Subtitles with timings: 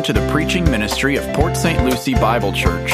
[0.00, 1.84] welcome to the preaching ministry of Port St.
[1.84, 2.92] Lucie Bible Church.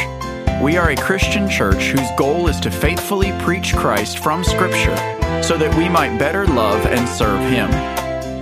[0.60, 4.96] We are a Christian church whose goal is to faithfully preach Christ from Scripture
[5.40, 7.68] so that we might better love and serve Him.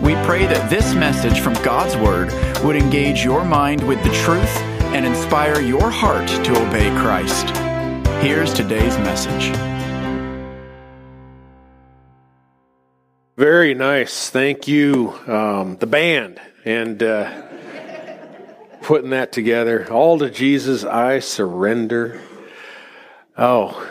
[0.02, 2.32] We pray that this message from God's Word
[2.64, 4.56] would engage your mind with the truth
[4.94, 7.50] and inspire your heart to obey Christ.
[8.22, 9.54] Here's today's message.
[13.36, 14.30] Very nice.
[14.30, 17.53] Thank you, um, the band, and uh,
[18.84, 19.90] putting that together.
[19.90, 22.20] All to Jesus I surrender.
[23.36, 23.88] Oh,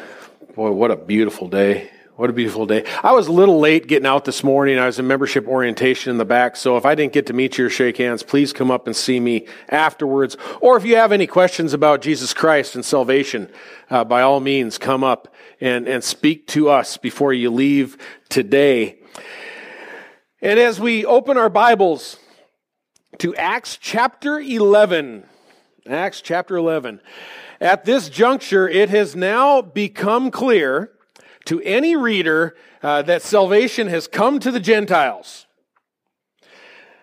[0.56, 1.90] boy, what a beautiful day.
[2.16, 2.86] What a beautiful day.
[3.02, 4.78] I was a little late getting out this morning.
[4.78, 6.56] I was in membership orientation in the back.
[6.56, 8.96] So if I didn't get to meet you or shake hands, please come up and
[8.96, 10.38] see me afterwards.
[10.62, 13.50] Or if you have any questions about Jesus Christ and salvation,
[13.90, 17.98] uh, by all means, come up and, and speak to us before you leave
[18.30, 19.00] today.
[20.40, 22.20] And as we open our Bibles
[23.20, 25.24] to Acts chapter 11,
[25.88, 27.00] Acts chapter 11,
[27.62, 30.92] at this juncture, it has now become clear
[31.46, 35.46] to any reader uh, that salvation has come to the Gentiles.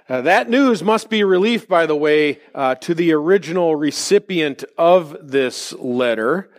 [0.08, 5.16] Uh, that news must be relief, by the way, uh, to the original recipient of
[5.22, 6.50] this letter.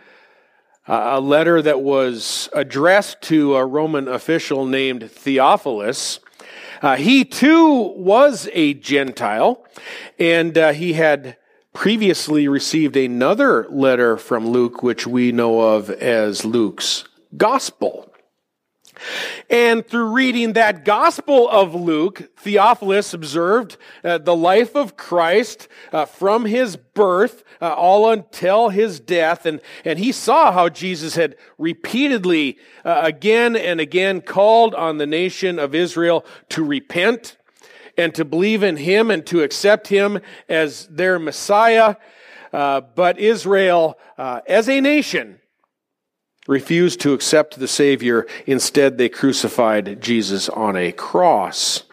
[0.88, 6.18] Uh, a letter that was addressed to a Roman official named Theophilus.
[6.82, 9.64] Uh, he too was a Gentile,
[10.18, 11.36] and uh, he had
[11.72, 17.04] previously received another letter from Luke, which we know of as Luke's
[17.36, 18.11] Gospel.
[19.50, 26.04] And through reading that Gospel of Luke, Theophilus observed uh, the life of Christ uh,
[26.04, 29.46] from his birth uh, all until his death.
[29.46, 35.06] And, and he saw how Jesus had repeatedly, uh, again and again, called on the
[35.06, 37.36] nation of Israel to repent
[37.96, 41.96] and to believe in him and to accept him as their Messiah.
[42.52, 45.38] Uh, but Israel, uh, as a nation,
[46.48, 48.26] refused to accept the Savior.
[48.46, 51.84] Instead, they crucified Jesus on a cross.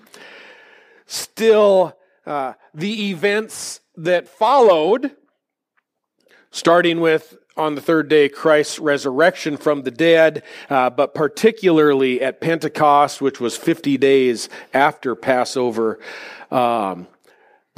[1.05, 1.95] Still,
[2.25, 5.11] uh, the events that followed,
[6.51, 12.39] starting with on the third day Christ's resurrection from the dead, uh, but particularly at
[12.39, 15.99] Pentecost, which was 50 days after Passover.
[16.49, 17.07] Um,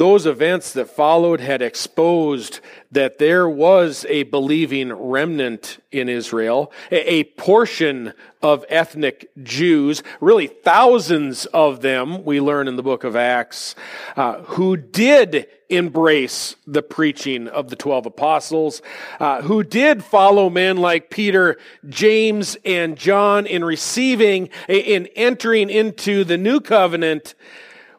[0.01, 2.59] those events that followed had exposed
[2.91, 11.45] that there was a believing remnant in Israel, a portion of ethnic Jews, really thousands
[11.45, 13.75] of them, we learn in the book of Acts,
[14.17, 18.81] uh, who did embrace the preaching of the 12 apostles,
[19.19, 26.23] uh, who did follow men like Peter, James, and John in receiving, in entering into
[26.23, 27.35] the new covenant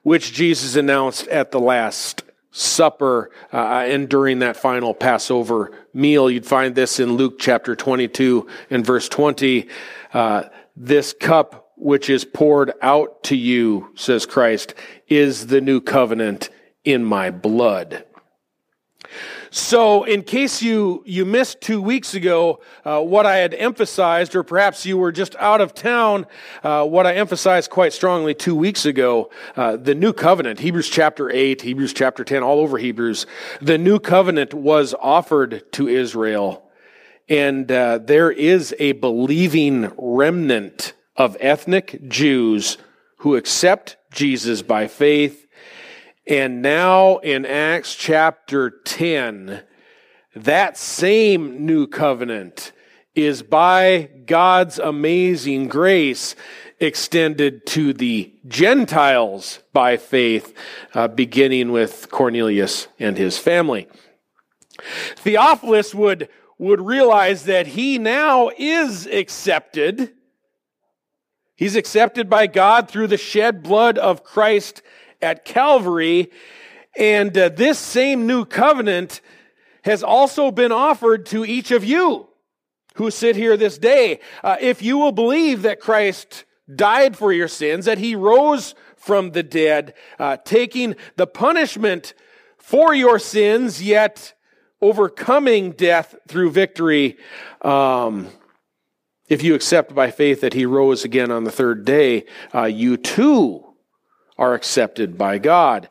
[0.02, 6.30] which Jesus announced at the Last Supper uh, and during that final Passover meal.
[6.30, 9.68] You'd find this in Luke chapter 22 and verse 20.
[10.12, 10.44] Uh,
[10.76, 14.74] this cup which is poured out to you, says Christ,
[15.08, 16.48] is the new covenant
[16.84, 18.04] in my blood.
[19.54, 24.42] So, in case you, you missed two weeks ago uh, what I had emphasized, or
[24.42, 26.24] perhaps you were just out of town,
[26.64, 31.30] uh, what I emphasized quite strongly two weeks ago, uh, the new covenant, Hebrews chapter
[31.30, 33.26] 8, Hebrews chapter 10, all over Hebrews,
[33.60, 36.70] the new covenant was offered to Israel.
[37.28, 42.78] And uh, there is a believing remnant of ethnic Jews
[43.16, 45.41] who accept Jesus by faith
[46.27, 49.62] and now in Acts chapter 10,
[50.37, 52.72] that same new covenant
[53.15, 56.34] is by God's amazing grace
[56.81, 60.55] extended to the Gentiles by faith,
[60.94, 63.88] uh, beginning with Cornelius and his family.
[65.16, 66.28] Theophilus would,
[66.59, 70.12] would realize that he now is accepted.
[71.55, 74.82] He's accepted by God through the shed blood of Christ
[75.22, 76.31] at Calvary.
[76.96, 79.20] And uh, this same new covenant
[79.85, 82.29] has also been offered to each of you
[82.96, 84.20] who sit here this day.
[84.44, 89.32] Uh, if you will believe that Christ died for your sins, that he rose from
[89.32, 92.14] the dead, uh, taking the punishment
[92.58, 94.35] for your sins, yet
[94.81, 97.17] overcoming death through victory.
[97.62, 98.29] Um,
[99.29, 102.96] if you accept by faith that he rose again on the third day, uh, you
[102.96, 103.71] too
[104.43, 105.89] are accepted by God.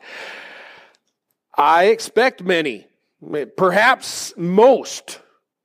[1.57, 2.85] I expect many,
[3.55, 5.21] perhaps most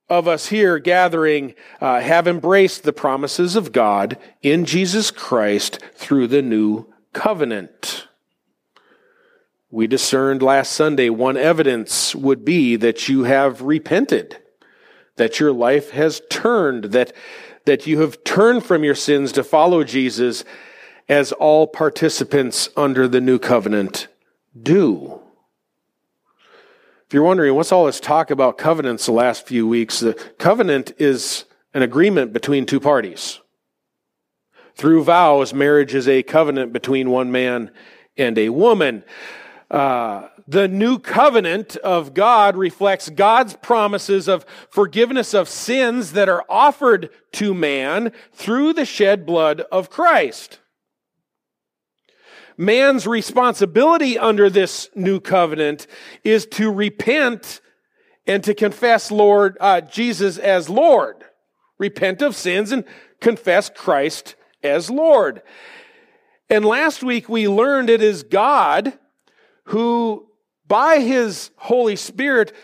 [0.08, 6.28] of us here gathering uh, have embraced the promises of God in Jesus Christ through
[6.28, 8.06] the new covenant.
[9.68, 14.38] We discerned last Sunday one evidence would be that you have repented,
[15.16, 17.12] that your life has turned, that,
[17.64, 20.44] that you have turned from your sins to follow Jesus
[21.08, 24.08] as all participants under the new covenant
[24.60, 25.20] do.
[27.06, 30.92] If you're wondering what's all this talk about covenants the last few weeks, the covenant
[30.98, 33.40] is an agreement between two parties.
[34.74, 37.70] Through vows, marriage is a covenant between one man
[38.16, 39.04] and a woman.
[39.70, 46.44] Uh, the new covenant of God reflects God's promises of forgiveness of sins that are
[46.48, 50.58] offered to man through the shed blood of Christ.
[52.56, 55.86] Man's responsibility under this new covenant
[56.24, 57.60] is to repent
[58.26, 61.24] and to confess Lord uh, Jesus as Lord.
[61.78, 62.84] Repent of sins and
[63.20, 65.42] confess Christ as Lord.
[66.48, 68.98] And last week we learned it is God
[69.64, 70.28] who,
[70.66, 72.54] by his Holy Spirit,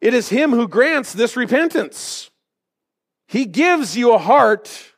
[0.00, 2.30] it is him who grants this repentance.
[3.26, 4.92] He gives you a heart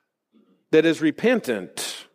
[0.71, 2.07] that is repentant.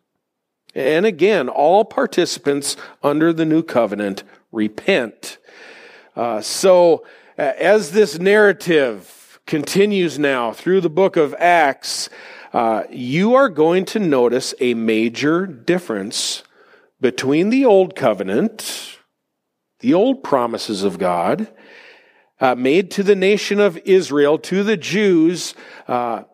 [0.80, 5.38] And again, all participants under the new covenant repent.
[6.16, 7.04] Uh, so,
[7.38, 12.08] uh, as this narrative continues now through the book of Acts,
[12.52, 16.42] uh, you are going to notice a major difference
[17.00, 18.98] between the old covenant,
[19.80, 21.48] the old promises of God,
[22.40, 25.54] uh, made to the nation of Israel, to the Jews,
[25.86, 26.24] uh,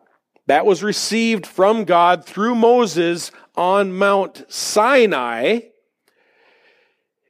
[0.47, 5.59] that was received from God through Moses on Mount Sinai.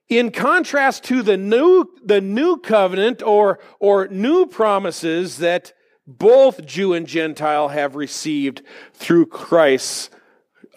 [0.10, 5.74] In contrast to the new, the new covenant or, or new promises that
[6.06, 8.62] both Jew and Gentile have received
[8.94, 10.10] through Christ's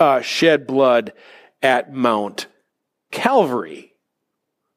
[0.01, 1.13] uh, shed blood
[1.63, 2.47] at Mount
[3.13, 3.93] Calvary.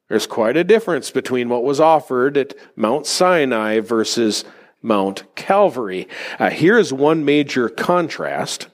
[0.10, 4.46] There's quite a difference between what was offered at Mount Sinai versus
[4.81, 6.08] Mount Calvary.
[6.38, 8.68] Uh, here's one major contrast.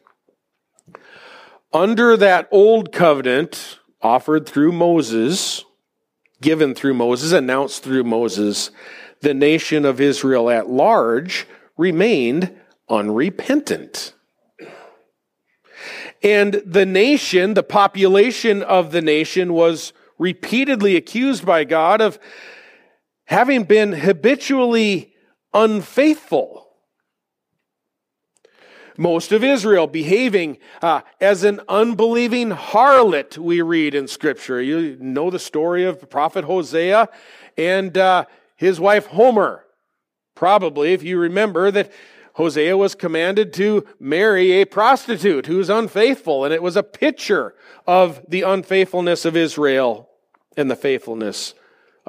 [1.72, 5.64] Under that old covenant offered through Moses,
[6.42, 8.72] given through Moses, announced through Moses,
[9.22, 11.46] the nation of Israel at large
[11.78, 12.58] remained
[12.90, 14.14] unrepentant.
[16.24, 22.20] And the nation, the population of the nation, was repeatedly accused by God of
[23.26, 25.14] having been habitually
[25.54, 26.69] unfaithful
[29.00, 34.62] most of Israel behaving uh, as an unbelieving harlot, we read in Scripture.
[34.62, 37.08] You know the story of prophet Hosea
[37.58, 38.26] and uh,
[38.58, 39.64] his wife Gomer.
[40.36, 41.92] Probably, if you remember that
[42.34, 47.56] Hosea was commanded to marry a prostitute who's unfaithful, and it was a picture
[47.88, 50.10] of the unfaithfulness of Israel
[50.58, 51.54] and the faithfulness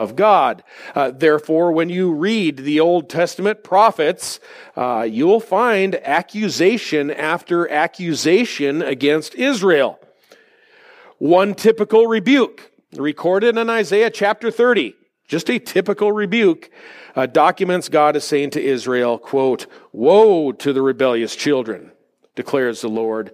[0.00, 0.64] of God.
[0.94, 4.40] Uh, therefore, when you read the Old Testament prophets,
[4.74, 10.00] uh, you'll find accusation after accusation against Israel.
[11.18, 14.94] One typical rebuke recorded in Isaiah chapter 30,
[15.28, 16.70] just a typical rebuke,
[17.14, 21.92] uh, documents God is saying to Israel, quote, Woe to the rebellious children,
[22.34, 23.32] declares the Lord,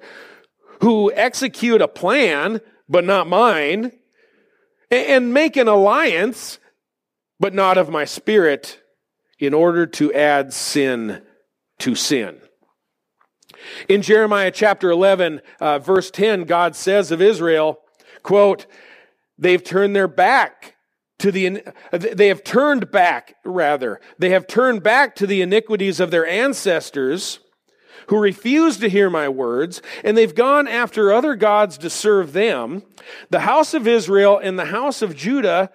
[0.81, 3.93] who execute a plan, but not mine
[4.91, 6.59] and make an alliance,
[7.41, 8.81] but not of my spirit,
[9.39, 11.22] in order to add sin
[11.79, 12.41] to sin.
[13.89, 17.81] In Jeremiah chapter 11, uh, verse 10, God says of Israel,
[18.22, 18.67] quote,
[19.39, 20.77] they've turned their back
[21.19, 26.10] to the, they have turned back, rather, they have turned back to the iniquities of
[26.10, 27.41] their ancestors
[28.08, 32.82] who refuse to hear my words, and they've gone after other gods to serve them.
[33.31, 35.70] The house of Israel and the house of Judah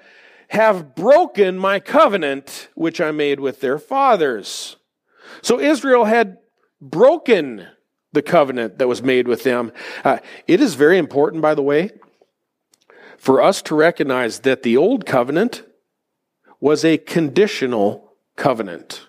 [0.49, 4.75] have broken my covenant which I made with their fathers.
[5.41, 6.37] So Israel had
[6.81, 7.67] broken
[8.11, 9.71] the covenant that was made with them.
[10.03, 11.91] Uh, it is very important, by the way,
[13.17, 15.63] for us to recognize that the old covenant
[16.59, 19.07] was a conditional covenant.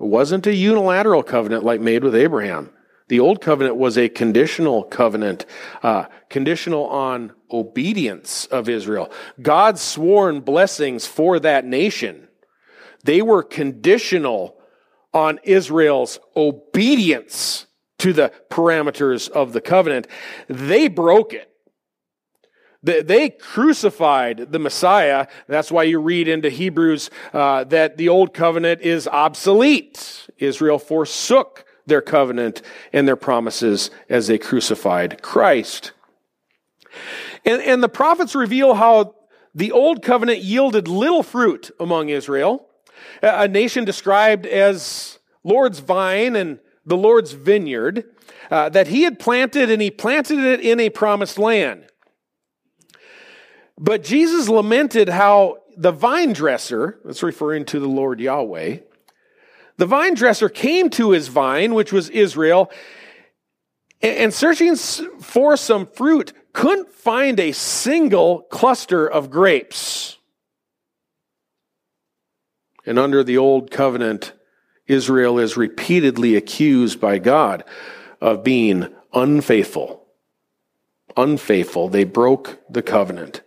[0.00, 2.70] Wasn't a unilateral covenant like made with Abraham.
[3.08, 5.44] The old covenant was a conditional covenant,
[5.82, 9.10] uh, conditional on obedience of Israel.
[9.42, 12.28] God's sworn blessings for that nation,
[13.04, 14.56] they were conditional
[15.12, 17.66] on Israel's obedience
[17.98, 20.06] to the parameters of the covenant.
[20.48, 21.49] They broke it.
[22.82, 25.26] They crucified the Messiah.
[25.46, 30.28] That's why you read into Hebrews uh, that the old covenant is obsolete.
[30.38, 35.92] Israel forsook their covenant and their promises as they crucified Christ.
[37.44, 39.14] And, and the prophets reveal how
[39.54, 42.66] the old covenant yielded little fruit among Israel,
[43.22, 48.04] a nation described as Lord's vine and the Lord's vineyard
[48.50, 51.89] uh, that he had planted and he planted it in a promised land.
[53.82, 58.80] But Jesus lamented how the vine dresser, that's referring to the Lord Yahweh,
[59.78, 62.70] the vine dresser came to his vine, which was Israel,
[64.02, 70.18] and searching for some fruit, couldn't find a single cluster of grapes.
[72.84, 74.34] And under the old covenant,
[74.86, 77.64] Israel is repeatedly accused by God
[78.20, 80.06] of being unfaithful.
[81.16, 81.88] Unfaithful.
[81.88, 83.40] They broke the covenant.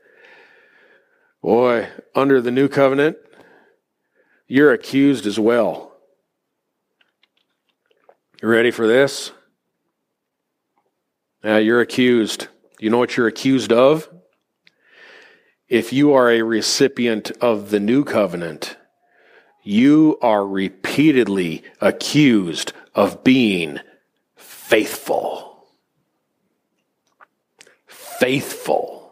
[1.43, 3.17] Boy, under the new covenant,
[4.47, 5.91] you're accused as well.
[8.41, 9.33] You ready for this?
[11.43, 12.47] Now, you're accused.
[12.79, 14.07] You know what you're accused of?
[15.67, 18.77] If you are a recipient of the new covenant,
[19.63, 23.81] you are repeatedly accused of being
[24.37, 25.67] faithful.
[27.85, 29.02] Faithful.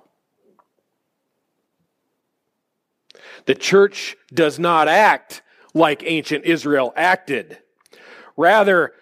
[3.46, 5.42] The church does not act
[5.74, 7.58] like ancient Israel acted.
[8.38, 8.94] Rather,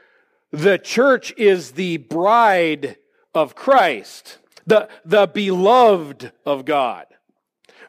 [0.51, 2.97] the church is the bride
[3.33, 7.05] of Christ, the, the beloved of God.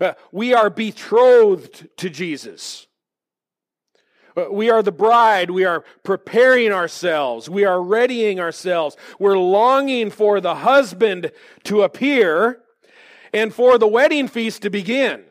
[0.01, 2.87] Uh, we are betrothed to Jesus.
[4.37, 5.51] Uh, we are the bride.
[5.51, 7.51] We are preparing ourselves.
[7.51, 8.97] We are readying ourselves.
[9.19, 11.33] We're longing for the husband
[11.65, 12.61] to appear
[13.33, 15.25] and for the wedding feast to begin.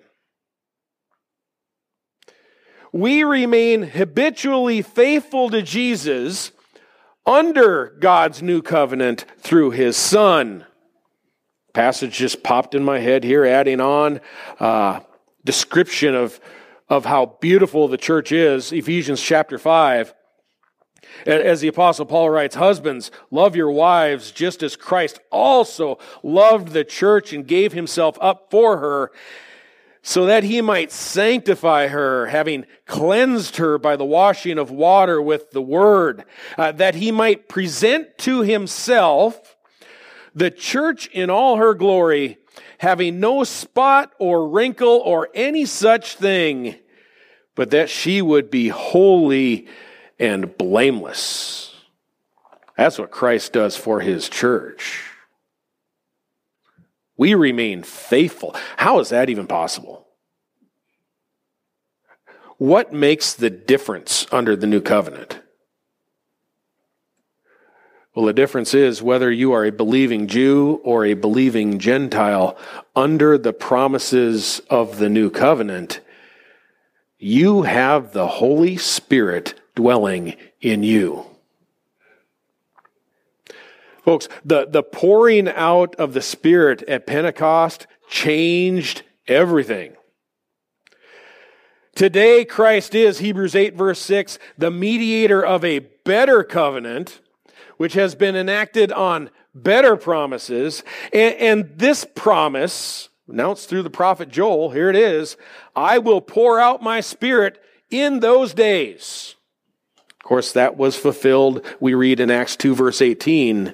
[2.91, 6.51] We remain habitually faithful to Jesus
[7.25, 10.65] under God's new covenant through his son.
[11.73, 14.21] Passage just popped in my head here, adding on
[14.59, 15.01] uh,
[15.45, 16.39] description of,
[16.89, 18.71] of how beautiful the church is.
[18.71, 20.15] Ephesians chapter 5.
[21.27, 26.83] As the apostle Paul writes, husbands, love your wives just as Christ also loved the
[26.83, 29.11] church and gave himself up for her
[30.01, 35.51] so that he might sanctify her, having cleansed her by the washing of water with
[35.51, 36.23] the word,
[36.57, 39.57] uh, that he might present to himself
[40.33, 42.37] the church in all her glory,
[42.77, 46.75] having no spot or wrinkle or any such thing,
[47.55, 49.67] but that she would be holy
[50.17, 51.75] and blameless.
[52.77, 55.08] That's what Christ does for his church
[57.19, 58.55] we remain faithful.
[58.77, 60.07] How is that even possible?
[62.57, 65.37] What makes the difference under the new covenant?
[68.15, 72.57] Well, the difference is whether you are a believing Jew or a believing Gentile
[72.95, 75.99] under the promises of the new covenant,
[77.17, 81.28] you have the Holy Spirit dwelling in you.
[84.03, 89.93] Folks, the, the pouring out of the Spirit at Pentecost changed everything.
[91.95, 97.19] Today, Christ is, Hebrews 8, verse 6, the mediator of a better covenant,
[97.77, 100.83] which has been enacted on better promises.
[101.11, 105.35] And, and this promise, announced through the prophet Joel, here it is
[105.75, 109.35] I will pour out my spirit in those days.
[110.19, 113.73] Of course, that was fulfilled, we read in Acts 2, verse 18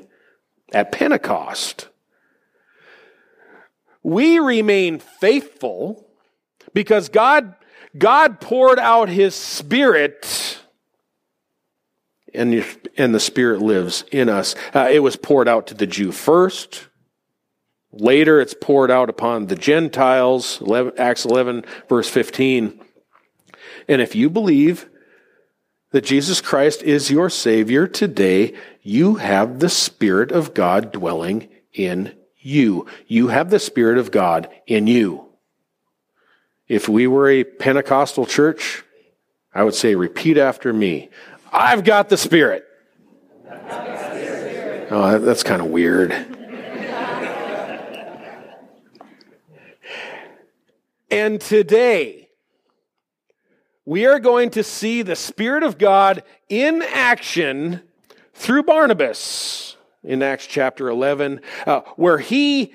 [0.74, 1.90] at Pentecost.
[4.04, 6.08] We remain faithful
[6.74, 7.56] because God,
[7.98, 10.60] God poured out his spirit
[12.34, 12.66] and,
[12.98, 14.56] and the spirit lives in us.
[14.74, 16.88] Uh, it was poured out to the Jew first.
[17.92, 20.60] Later, it's poured out upon the Gentiles.
[20.62, 22.80] 11, Acts 11, verse 15.
[23.88, 24.90] And if you believe
[25.96, 32.14] that Jesus Christ is your Savior today, you have the Spirit of God dwelling in
[32.38, 32.86] you.
[33.08, 35.28] You have the Spirit of God in you.
[36.68, 38.84] If we were a Pentecostal church,
[39.54, 41.08] I would say, repeat after me
[41.50, 42.66] I've got the Spirit.
[44.92, 46.12] Oh, that's kind of weird.
[51.10, 52.25] and today,
[53.86, 57.82] we are going to see the Spirit of God in action
[58.34, 62.74] through Barnabas in Acts chapter 11, uh, where he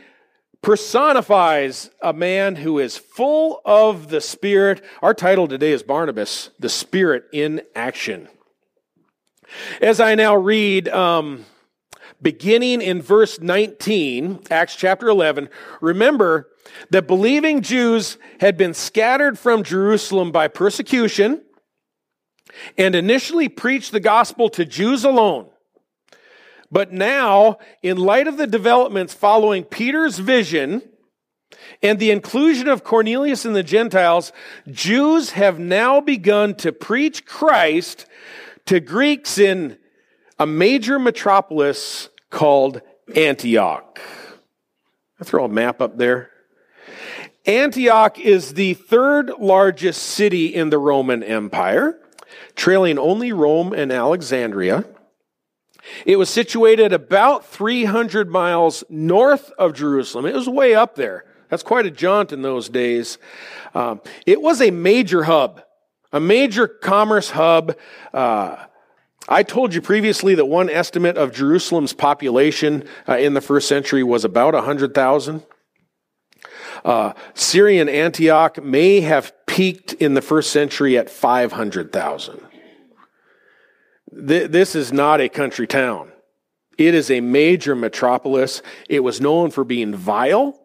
[0.62, 4.84] personifies a man who is full of the Spirit.
[5.02, 8.28] Our title today is Barnabas, the Spirit in Action.
[9.80, 11.44] As I now read um,
[12.22, 15.48] beginning in verse 19, Acts chapter 11.
[15.80, 16.48] Remember
[16.90, 21.42] that believing Jews had been scattered from Jerusalem by persecution
[22.76, 25.48] and initially preached the gospel to Jews alone.
[26.70, 30.82] But now, in light of the developments following Peter's vision
[31.82, 34.32] and the inclusion of Cornelius and the Gentiles,
[34.70, 38.06] Jews have now begun to preach Christ
[38.66, 39.78] to Greeks in
[40.38, 42.80] a major metropolis called
[43.14, 44.00] Antioch.
[45.20, 46.30] I throw a map up there.
[47.46, 51.98] Antioch is the third largest city in the Roman Empire,
[52.54, 54.84] trailing only Rome and Alexandria.
[56.06, 60.26] It was situated about 300 miles north of Jerusalem.
[60.26, 61.24] It was way up there.
[61.48, 63.18] That's quite a jaunt in those days.
[63.74, 65.62] Um, it was a major hub,
[66.12, 67.76] a major commerce hub.
[68.14, 68.64] Uh,
[69.28, 74.02] I told you previously that one estimate of Jerusalem's population uh, in the first century
[74.02, 75.42] was about 100,000.
[76.84, 82.40] Uh, Syrian Antioch may have peaked in the first century at 500,000.
[84.26, 86.12] Th- this is not a country town.
[86.78, 88.62] It is a major metropolis.
[88.88, 90.59] It was known for being vile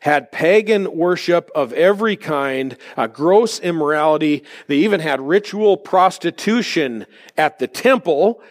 [0.00, 4.42] had pagan worship of every kind, a gross immorality.
[4.66, 8.42] They even had ritual prostitution at the temple.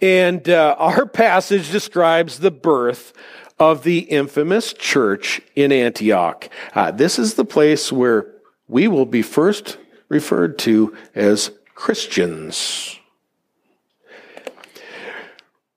[0.00, 3.12] And uh, our passage describes the birth
[3.58, 6.48] of the infamous church in Antioch.
[6.74, 8.26] Uh, this is the place where
[8.68, 12.98] we will be first referred to as Christians.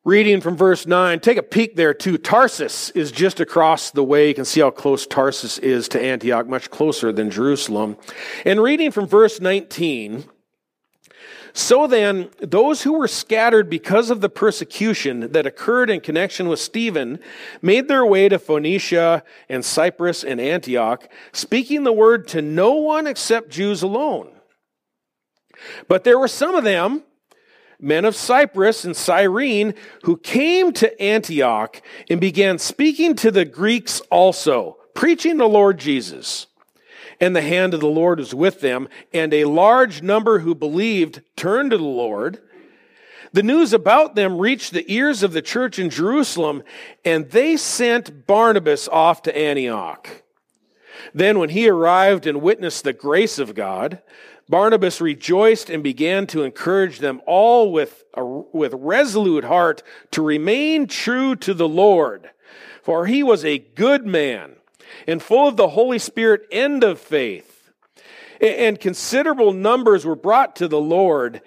[0.06, 2.20] Reading from verse 9, take a peek there too.
[2.20, 4.28] Tarsus is just across the way.
[4.28, 7.98] You can see how close Tarsus is to Antioch, much closer than Jerusalem.
[8.46, 10.26] And reading from verse 19,
[11.58, 16.60] so then, those who were scattered because of the persecution that occurred in connection with
[16.60, 17.18] Stephen
[17.62, 23.08] made their way to Phoenicia and Cyprus and Antioch, speaking the word to no one
[23.08, 24.34] except Jews alone.
[25.88, 27.04] But there were some of them
[27.86, 34.02] men of Cyprus and Cyrene, who came to Antioch and began speaking to the Greeks
[34.10, 36.48] also, preaching the Lord Jesus.
[37.22, 41.22] And the hand of the Lord was with them, and a large number who believed
[41.38, 42.42] turned to the Lord.
[43.32, 46.64] The news about them reached the ears of the church in Jerusalem,
[47.06, 50.24] and they sent Barnabas off to Antioch.
[51.14, 54.02] Then, when he arrived and witnessed the grace of God,
[54.48, 59.82] Barnabas rejoiced and began to encourage them all with, a, with resolute heart
[60.12, 62.30] to remain true to the Lord.
[62.84, 64.56] For he was a good man
[65.08, 67.72] and full of the Holy Spirit and of faith.
[68.40, 71.42] And considerable numbers were brought to the Lord,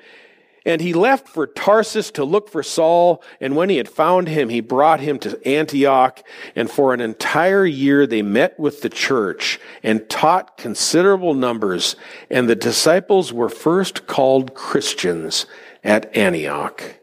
[0.64, 3.22] and he left for Tarsus to look for Saul.
[3.40, 6.22] And when he had found him, he brought him to Antioch.
[6.54, 11.96] And for an entire year, they met with the church and taught considerable numbers.
[12.28, 15.46] And the disciples were first called Christians
[15.84, 16.96] at Antioch.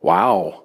[0.00, 0.64] Wow.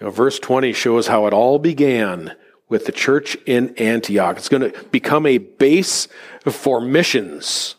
[0.00, 2.34] You know, verse 20 shows how it all began
[2.70, 4.38] with the church in Antioch.
[4.38, 6.08] It's going to become a base
[6.46, 7.74] for missions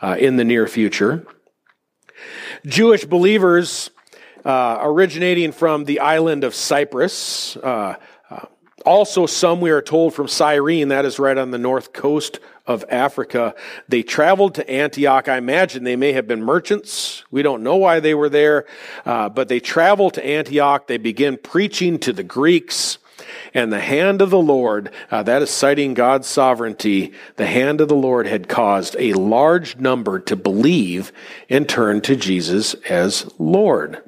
[0.00, 1.24] uh, in the near future.
[2.66, 3.90] Jewish believers
[4.44, 7.94] uh, originating from the island of Cyprus, uh,
[8.30, 8.46] uh,
[8.84, 12.84] also some we are told from Cyrene, that is right on the north coast of
[12.88, 13.54] Africa.
[13.88, 15.28] They traveled to Antioch.
[15.28, 17.24] I imagine they may have been merchants.
[17.30, 18.66] We don't know why they were there,
[19.04, 20.86] uh, but they traveled to Antioch.
[20.86, 22.98] They began preaching to the Greeks.
[23.54, 27.88] And the hand of the Lord, uh, that is citing God's sovereignty, the hand of
[27.88, 31.12] the Lord had caused a large number to believe
[31.48, 34.02] and turn to Jesus as Lord.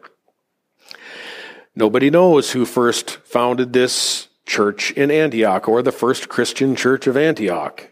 [1.76, 7.16] Nobody knows who first founded this church in Antioch or the first Christian church of
[7.16, 7.90] Antioch.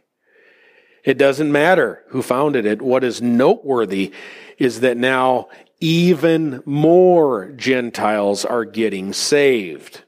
[1.05, 2.81] It doesn't matter who founded it.
[2.81, 4.13] What is noteworthy
[4.59, 5.49] is that now
[5.81, 10.05] even more Gentiles are getting saved.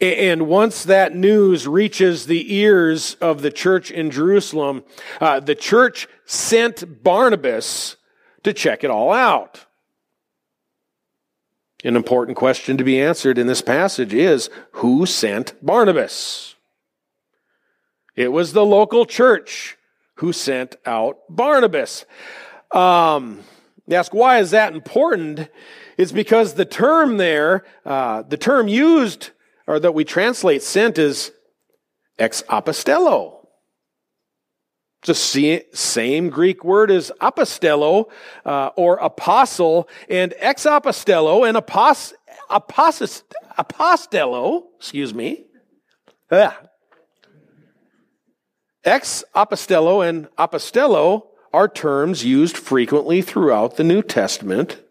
[0.00, 4.84] And once that news reaches the ears of the church in Jerusalem,
[5.20, 7.96] uh, the church sent Barnabas
[8.44, 9.66] to check it all out.
[11.84, 16.54] An important question to be answered in this passage is who sent Barnabas?
[18.14, 19.76] It was the local church
[20.14, 22.04] who sent out Barnabas.
[22.72, 23.40] Um,
[23.90, 25.48] ask, why is that important?
[25.96, 29.30] It's because the term there, uh, the term used
[29.68, 31.30] or that we translate sent as
[32.18, 33.46] ex apostello.
[35.02, 38.10] It's the same Greek word as apostello
[38.44, 42.14] uh, or apostle, and ex apostello and apos,
[42.50, 43.22] apos,
[43.56, 45.46] apostello, excuse me.
[46.32, 46.58] Ah.
[48.84, 54.82] Ex apostello and apostello are terms used frequently throughout the New Testament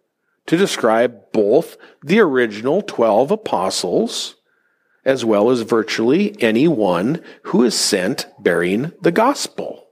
[0.45, 4.36] to describe both the original 12 apostles
[5.07, 9.87] as well as virtually anyone who is sent bearing the gospel.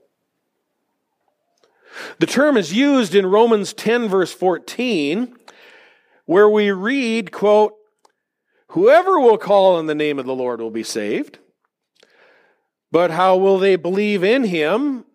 [2.18, 5.34] The term is used in Romans 10 verse 14
[6.26, 7.72] where we read, quote,
[8.68, 11.38] whoever will call on the name of the Lord will be saved.
[12.92, 15.06] But how will they believe in him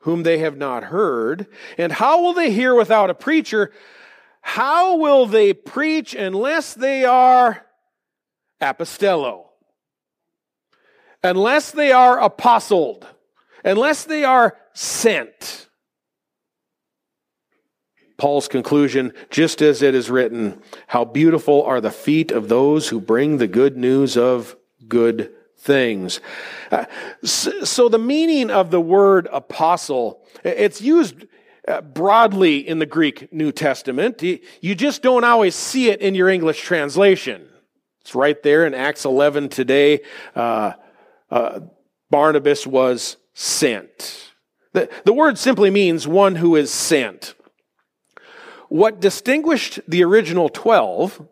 [0.00, 1.46] whom they have not heard?
[1.78, 3.70] And how will they hear without a preacher?
[4.40, 7.66] How will they preach unless they are
[8.62, 9.46] apostello?
[11.22, 13.06] Unless they are apostled?
[13.64, 15.68] Unless they are sent?
[18.16, 23.00] Paul's conclusion, just as it is written, how beautiful are the feet of those who
[23.00, 26.20] bring the good news of good things.
[26.70, 26.84] Uh,
[27.24, 31.26] so, so, the meaning of the word apostle, it's used
[31.66, 34.22] uh, broadly in the Greek New Testament.
[34.22, 37.48] You just don't always see it in your English translation.
[38.02, 40.00] It's right there in Acts 11 today.
[40.34, 40.72] Uh,
[41.30, 41.60] uh,
[42.10, 44.32] Barnabas was sent.
[44.72, 47.34] The, the word simply means one who is sent.
[48.68, 51.28] What distinguished the original 12,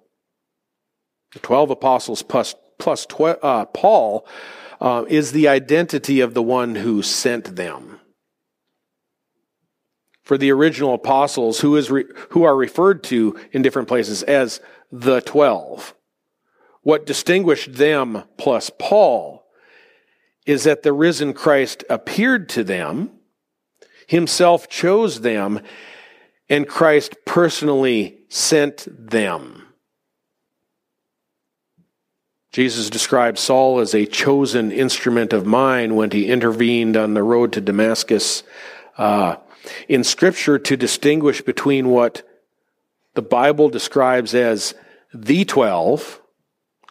[1.32, 4.26] the 12 apostles plus, plus tw- uh, Paul,
[4.80, 7.98] uh, is the identity of the one who sent them.
[10.22, 14.60] For the original apostles, who, is re- who are referred to in different places as
[14.92, 15.94] the 12,
[16.82, 19.44] what distinguished them plus Paul
[20.46, 23.10] is that the risen Christ appeared to them,
[24.06, 25.60] himself chose them,
[26.48, 29.66] and Christ personally sent them.
[32.52, 37.52] Jesus described Saul as a chosen instrument of mine when he intervened on the road
[37.52, 38.42] to Damascus
[38.98, 39.36] uh,
[39.88, 42.28] in Scripture to distinguish between what
[43.14, 44.74] the Bible describes as
[45.14, 46.19] the twelve,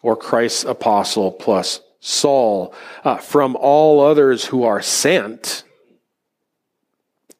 [0.02, 5.64] or Christ's apostle plus Saul, uh, from all others who are sent.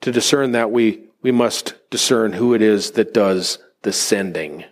[0.02, 4.64] To discern that, we we must discern who it is that does the sending.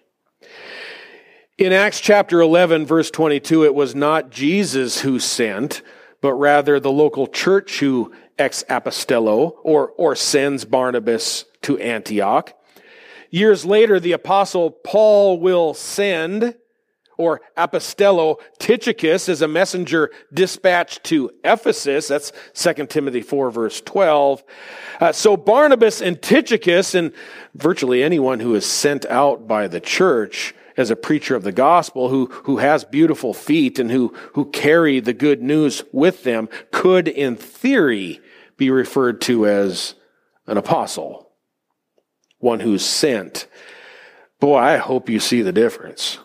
[1.59, 5.83] In Acts chapter 11, verse 22, it was not Jesus who sent,
[6.20, 12.55] but rather the local church who ex apostello or, or sends Barnabas to Antioch.
[13.31, 16.55] Years later, the apostle Paul will send
[17.19, 22.09] or apostello Tychicus as a messenger dispatched to Ephesus.
[22.09, 24.43] That's 2 Timothy 4 verse 12.
[25.01, 27.13] Uh, so Barnabas and Tychicus and
[27.55, 32.09] virtually anyone who is sent out by the church as a preacher of the gospel
[32.09, 37.09] who, who has beautiful feet and who, who carry the good news with them could
[37.09, 38.21] in theory
[38.57, 39.95] be referred to as
[40.47, 41.31] an apostle.
[42.39, 43.49] One who's sent.
[44.39, 46.19] Boy, I hope you see the difference.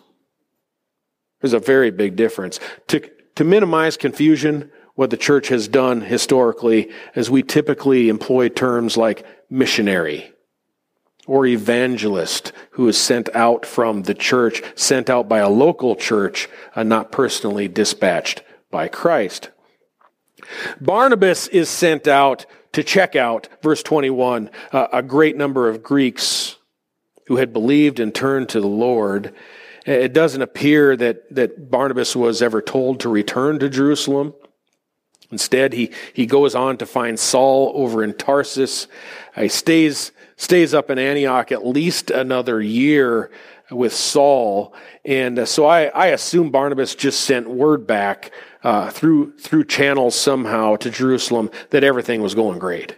[1.44, 2.58] There's a very big difference.
[2.88, 8.96] To, to minimize confusion, what the church has done historically is we typically employ terms
[8.96, 10.32] like missionary
[11.26, 16.48] or evangelist who is sent out from the church, sent out by a local church,
[16.74, 19.50] and not personally dispatched by Christ.
[20.80, 26.56] Barnabas is sent out to check out, verse 21, uh, a great number of Greeks
[27.26, 29.34] who had believed and turned to the Lord
[29.84, 34.34] it doesn't appear that, that Barnabas was ever told to return to Jerusalem.
[35.30, 38.86] Instead, he, he goes on to find Saul over in Tarsus.
[39.36, 43.30] He stays, stays up in Antioch at least another year
[43.70, 44.74] with Saul.
[45.04, 50.14] And uh, so I, I assume Barnabas just sent word back uh, through, through channels
[50.14, 52.96] somehow to Jerusalem that everything was going great.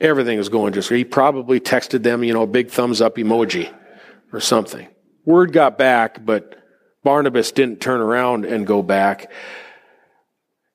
[0.00, 0.98] Everything was going just great.
[0.98, 3.72] He probably texted them, you know, a big thumbs up emoji
[4.32, 4.86] or something.
[5.30, 6.56] Word got back, but
[7.04, 9.30] Barnabas didn't turn around and go back.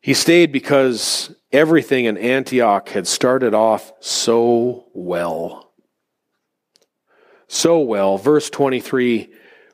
[0.01, 5.73] He stayed because everything in Antioch had started off so well.
[7.47, 8.17] So well.
[8.17, 9.29] Verse 23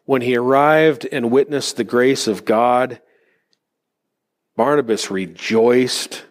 [0.05, 3.01] When he arrived and witnessed the grace of God,
[4.55, 6.23] Barnabas rejoiced.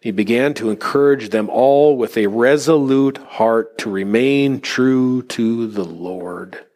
[0.00, 5.84] He began to encourage them all with a resolute heart to remain true to the
[5.84, 6.66] Lord.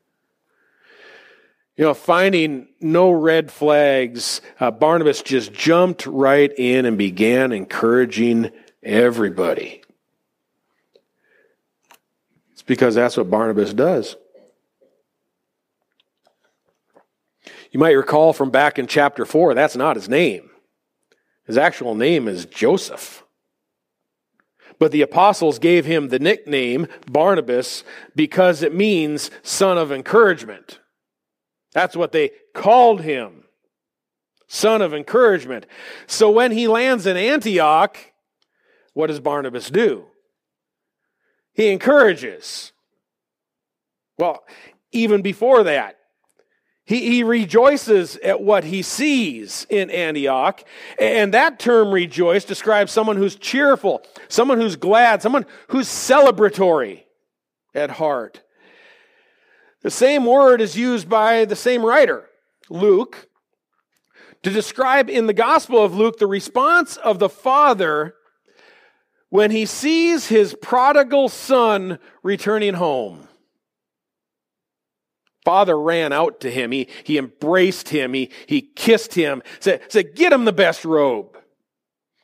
[1.77, 8.53] You know, finding no red flags, uh, Barnabas just jumped right in and began encouraging
[8.83, 9.83] everybody.
[12.53, 14.17] It's because that's what Barnabas does.
[17.73, 20.51] You might recall from back in chapter 4, that's not his name.
[21.45, 23.25] His actual name is Joseph.
[24.79, 27.83] But the apostles gave him the nickname Barnabas
[28.15, 30.79] because it means son of encouragement.
[31.75, 33.45] That's what they called him.
[34.47, 35.67] Son of encouragement.
[36.07, 37.99] So when he lands in Antioch,
[38.95, 40.07] what does Barnabas do?
[41.53, 42.73] He encourages.
[44.19, 44.45] Well,
[44.93, 45.99] even before that,
[46.87, 50.63] he, he rejoices at what he sees in Antioch.
[50.99, 57.05] And that term rejoice describes someone who's cheerful, someone who's glad, someone who's celebratory
[57.75, 58.43] at heart.
[59.85, 62.25] The same word is used by the same writer,
[62.71, 63.29] Luke,
[64.43, 68.15] to describe in the Gospel of Luke the response of the Father
[69.29, 73.29] when he sees his prodigal son returning home.
[75.45, 76.73] Father ran out to him.
[76.73, 78.15] He, he embraced him.
[78.15, 81.37] He, he kissed him, said, said, Get him the best robe.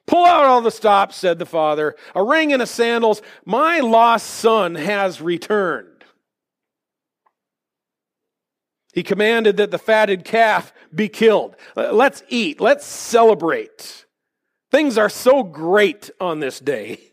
[0.06, 3.20] Pull out all the stops, said the father, a ring and a sandals.
[3.44, 5.89] My lost son has returned.
[8.92, 11.56] He commanded that the fatted calf be killed.
[11.76, 12.60] Uh, let's eat.
[12.60, 14.04] Let's celebrate.
[14.70, 17.00] Things are so great on this day.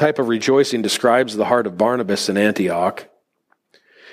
[0.00, 3.06] type of rejoicing describes the heart of Barnabas in Antioch.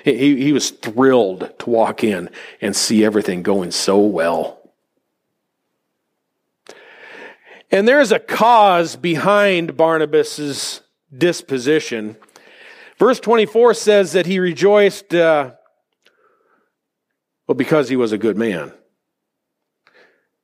[0.04, 2.28] He, he was thrilled to walk in
[2.60, 4.58] and see everything going so well.
[7.70, 10.82] And there's a cause behind Barnabas's
[11.16, 12.16] disposition.
[12.98, 15.52] Verse 24 says that he rejoiced, uh,
[17.46, 18.72] well, because he was a good man.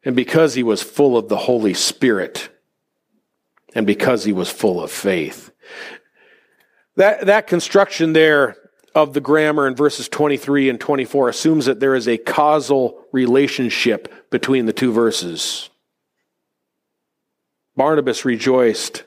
[0.05, 2.51] And because he was full of the Holy Spirit
[3.75, 5.51] and because he was full of faith.
[6.97, 8.57] That, that construction there
[8.95, 14.31] of the grammar in verses 23 and 24 assumes that there is a causal relationship
[14.31, 15.71] between the two verses.
[17.75, 19.03] Barnabas rejoiced,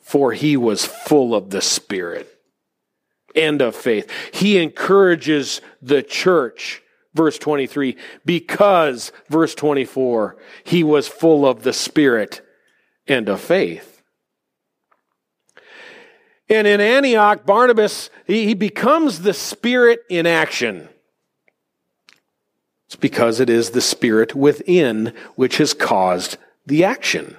[0.00, 2.35] for he was full of the Spirit
[3.36, 4.10] and of faith.
[4.32, 6.82] He encourages the church,
[7.14, 12.40] verse 23, because, verse 24, he was full of the Spirit
[13.06, 14.02] and of faith.
[16.48, 20.88] And in Antioch, Barnabas, he, he becomes the Spirit in action.
[22.86, 27.36] It's because it is the Spirit within which has caused the action.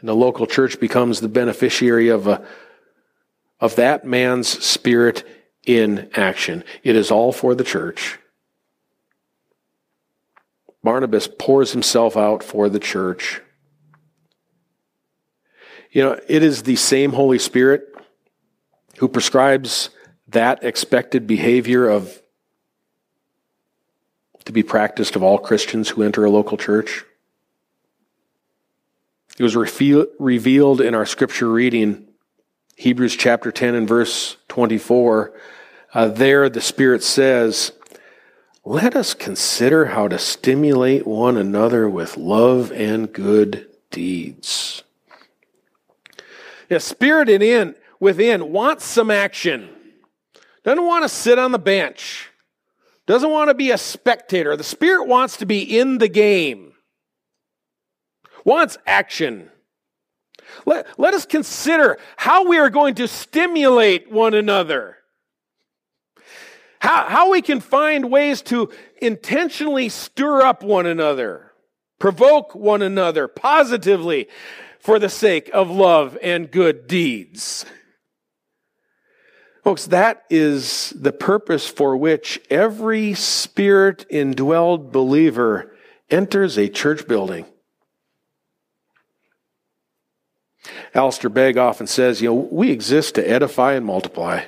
[0.00, 2.42] And the local church becomes the beneficiary of, a,
[3.60, 5.24] of that man's spirit
[5.64, 6.62] in action.
[6.82, 8.18] It is all for the church.
[10.82, 13.40] Barnabas pours himself out for the church.
[15.90, 17.92] You know, it is the same Holy Spirit
[18.98, 19.90] who prescribes
[20.28, 22.22] that expected behavior of
[24.44, 27.04] to be practiced of all Christians who enter a local church.
[29.38, 32.05] It was revealed in our scripture reading,
[32.76, 35.32] Hebrews chapter 10 and verse 24.
[35.94, 37.72] Uh, there, the Spirit says,
[38.66, 44.82] Let us consider how to stimulate one another with love and good deeds.
[46.68, 49.70] The spirit in within wants some action.
[50.62, 52.28] Doesn't want to sit on the bench.
[53.06, 54.54] Doesn't want to be a spectator.
[54.54, 56.74] The spirit wants to be in the game.
[58.44, 59.50] Wants action.
[60.64, 64.96] Let, let us consider how we are going to stimulate one another.
[66.78, 71.52] How, how we can find ways to intentionally stir up one another,
[71.98, 74.28] provoke one another positively,
[74.78, 77.66] for the sake of love and good deeds.
[79.64, 85.74] Folks, that is the purpose for which every spirit indwelled believer
[86.08, 87.46] enters a church building.
[90.94, 94.44] Alistair Begg often says, you know, we exist to edify and multiply.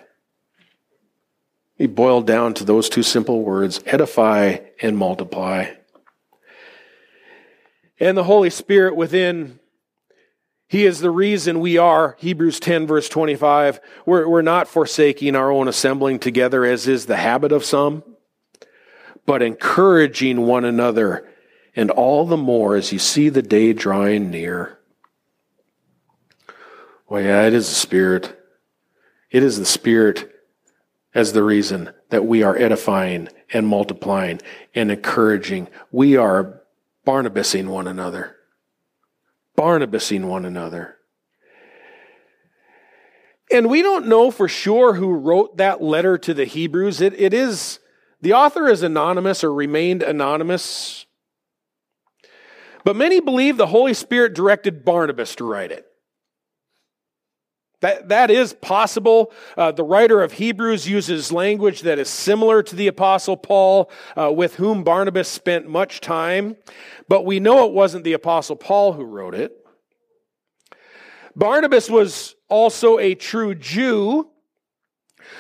[1.77, 5.75] He boiled down to those two simple words edify and multiply.
[8.01, 9.59] And the Holy Spirit within
[10.69, 15.51] he is the reason we are, Hebrews 10, verse 25, we're, we're not forsaking our
[15.51, 18.03] own assembling together, as is the habit of some,
[19.25, 21.27] but encouraging one another,
[21.75, 24.78] and all the more as you see the day drawing near.
[27.09, 28.39] Well, yeah, it is the Spirit.
[29.31, 30.31] It is the Spirit
[31.15, 34.41] as the reason that we are edifying and multiplying
[34.75, 35.69] and encouraging.
[35.91, 36.63] We are
[37.07, 38.37] Barnabasing one another.
[39.57, 40.97] Barnabasing one another.
[43.51, 47.01] And we don't know for sure who wrote that letter to the Hebrews.
[47.01, 47.79] It, it is,
[48.21, 51.07] the author is anonymous or remained anonymous.
[52.85, 55.88] But many believe the Holy Spirit directed Barnabas to write it.
[57.81, 59.33] That, that is possible.
[59.57, 64.33] Uh, the writer of Hebrews uses language that is similar to the Apostle Paul, uh,
[64.33, 66.57] with whom Barnabas spent much time.
[67.09, 69.53] But we know it wasn't the Apostle Paul who wrote it.
[71.37, 74.29] Barnabas was also a true Jew.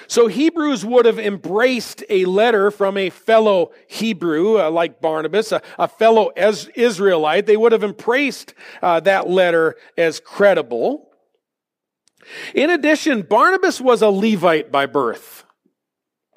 [0.06, 5.60] So Hebrews would have embraced a letter from a fellow Hebrew, uh, like Barnabas, a,
[5.76, 7.46] a fellow Israelite.
[7.46, 11.07] They would have embraced uh, that letter as credible.
[12.54, 15.44] In addition, Barnabas was a Levite by birth.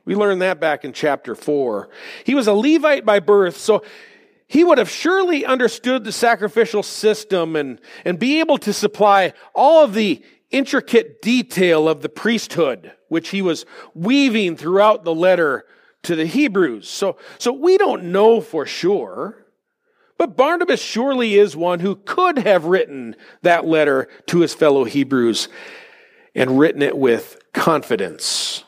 [0.06, 1.89] We learned that back in chapter 4.
[2.25, 3.84] He was a Levite by birth, so
[4.47, 9.84] he would have surely understood the sacrificial system and, and be able to supply all
[9.84, 15.65] of the intricate detail of the priesthood, which he was weaving throughout the letter
[16.04, 16.89] to the Hebrews.
[16.89, 19.40] So, so we don't know for sure.
[20.22, 25.50] But Barnabas surely is one who could have written that letter to his fellow Hebrews
[26.36, 28.64] and written it with confidence.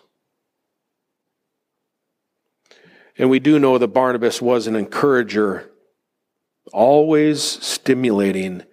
[3.20, 5.72] And we do know that Barnabas was an encourager,
[6.74, 8.64] always stimulating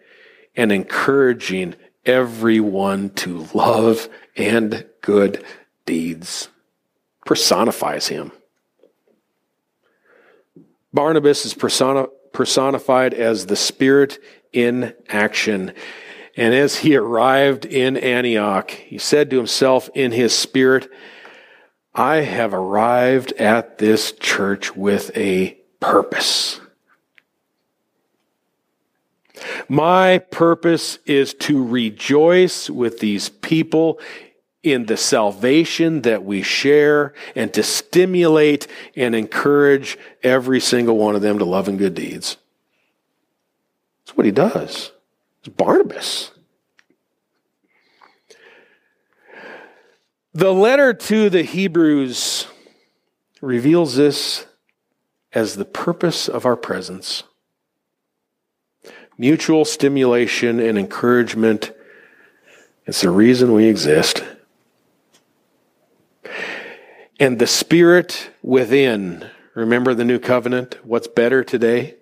[0.57, 1.75] and encouraging
[2.07, 5.45] everyone to love and good
[5.85, 6.49] deeds.
[7.27, 8.33] Personifies him.
[10.95, 11.53] Barnabas is
[12.33, 14.19] personified as the Spirit
[14.53, 15.73] in action.
[16.37, 20.89] And as he arrived in Antioch, he said to himself in his spirit,
[21.95, 26.61] I have arrived at this church with a purpose.
[29.69, 33.99] My purpose is to rejoice with these people
[34.63, 41.23] in the salvation that we share and to stimulate and encourage every single one of
[41.23, 42.37] them to love and good deeds.
[44.05, 44.93] That's what he does.
[45.41, 46.33] It's Barnabas.
[50.35, 52.47] The letter to the Hebrews
[53.41, 54.47] reveals this
[55.33, 57.23] as the purpose of our presence.
[59.17, 61.73] Mutual stimulation and encouragement.
[62.87, 64.23] It's the reason we exist.
[67.21, 69.29] And the Spirit within.
[69.55, 70.79] Remember the new covenant?
[70.83, 71.97] What's better today?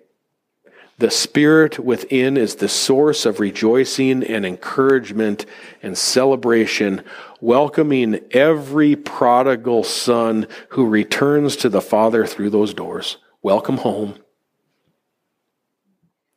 [0.97, 5.45] The Spirit within is the source of rejoicing and encouragement
[5.83, 7.03] and celebration,
[7.41, 13.17] welcoming every prodigal son who returns to the Father through those doors.
[13.41, 14.15] Welcome home.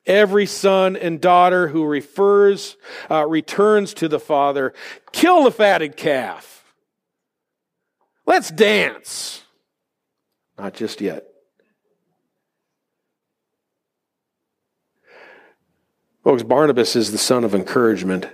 [0.06, 2.76] Every son and daughter who refers,
[3.08, 4.74] uh, returns to the Father,
[5.12, 6.51] kill the fatted calf.
[8.24, 9.42] Let's dance.
[10.58, 11.26] Not just yet.
[16.22, 18.28] Folks, Barnabas is the son of encouragement.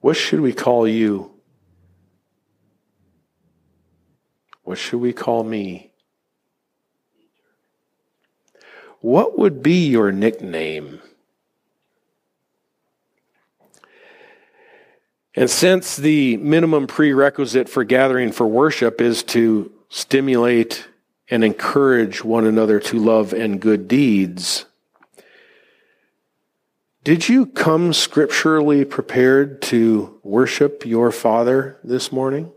[0.00, 1.32] What should we call you?
[4.64, 5.92] What should we call me?
[9.00, 11.00] What would be your nickname?
[15.34, 20.88] And since the minimum prerequisite for gathering for worship is to stimulate
[21.30, 24.64] and encourage one another to love and good deeds.
[27.04, 32.52] Did you come scripturally prepared to worship your Father this morning?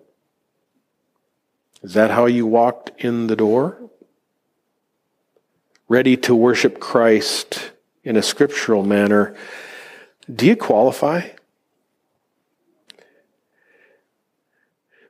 [1.84, 3.78] Is that how you walked in the door?
[5.88, 7.72] Ready to worship Christ
[8.04, 9.36] in a scriptural manner.
[10.34, 11.30] Do you qualify?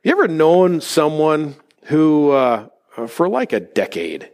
[0.02, 4.30] You ever known someone who uh, uh, for like a decade.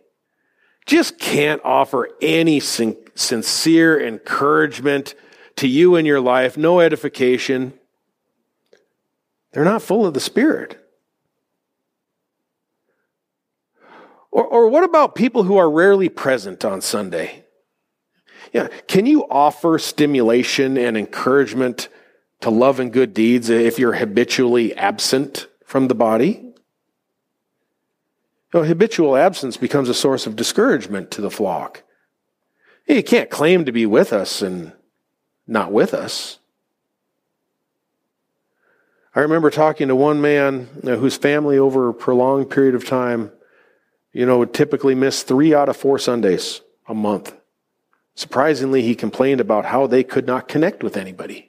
[0.87, 5.15] Just can't offer any sin- sincere encouragement
[5.57, 7.75] to you in your life, no edification.
[9.53, 10.79] They're not full of the Spirit.
[14.31, 17.45] Or, or what about people who are rarely present on Sunday?
[18.53, 21.89] Yeah, can you offer stimulation and encouragement
[22.41, 26.41] to love and good deeds if you're habitually absent from the body?
[28.53, 31.83] You know, habitual absence becomes a source of discouragement to the flock.
[32.87, 34.73] You can't claim to be with us and
[35.47, 36.39] not with us.
[39.15, 43.31] I remember talking to one man whose family, over a prolonged period of time,
[44.15, 47.35] you know, would typically miss three out of four Sundays a month.
[48.15, 51.48] Surprisingly, he complained about how they could not connect with anybody.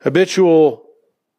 [0.00, 0.84] Habitual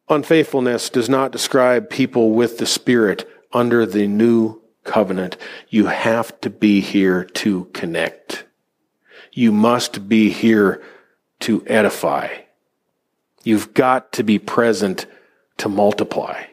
[0.10, 5.38] unfaithfulness does not describe people with the Spirit under the new covenant.
[5.70, 8.45] You have to be here to connect.
[9.32, 10.82] You must be here
[11.41, 12.30] to edify.
[13.43, 15.05] You've got to be present
[15.57, 16.43] to multiply.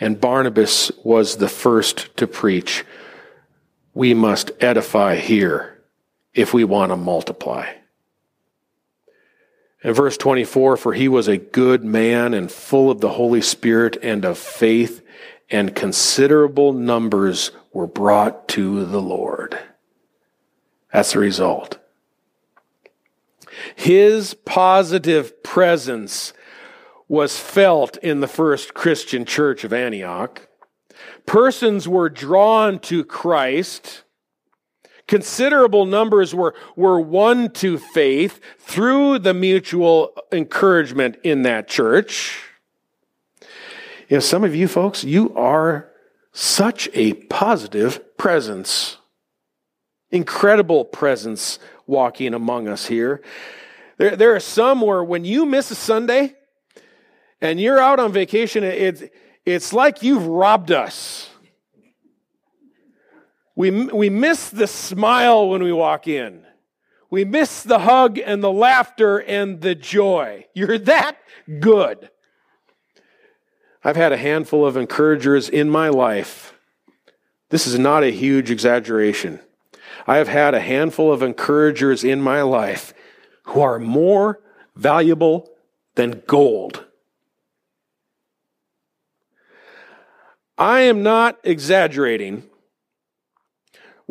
[0.00, 2.84] And Barnabas was the first to preach.
[3.94, 5.82] We must edify here
[6.34, 7.66] if we want to multiply.
[9.84, 13.96] In verse 24, for he was a good man and full of the Holy Spirit
[14.02, 15.02] and of faith,
[15.50, 19.58] and considerable numbers were brought to the Lord.
[20.92, 21.78] That's the result.
[23.74, 26.32] His positive presence
[27.08, 30.48] was felt in the first Christian church of Antioch.
[31.26, 34.04] Persons were drawn to Christ
[35.12, 42.38] Considerable numbers were, were won to faith through the mutual encouragement in that church.
[44.08, 45.90] You know, some of you folks, you are
[46.32, 48.96] such a positive presence.
[50.10, 53.20] Incredible presence walking among us here.
[53.98, 56.34] There, there are some where when you miss a Sunday
[57.38, 59.02] and you're out on vacation, it's,
[59.44, 61.28] it's like you've robbed us.
[63.54, 66.44] We, we miss the smile when we walk in.
[67.10, 70.46] We miss the hug and the laughter and the joy.
[70.54, 71.18] You're that
[71.60, 72.10] good.
[73.84, 76.54] I've had a handful of encouragers in my life.
[77.50, 79.40] This is not a huge exaggeration.
[80.06, 82.94] I have had a handful of encouragers in my life
[83.44, 84.40] who are more
[84.74, 85.50] valuable
[85.96, 86.86] than gold.
[90.56, 92.44] I am not exaggerating